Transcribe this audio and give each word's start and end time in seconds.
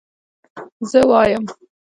زه 0.89 0.99
وايم 1.09 1.43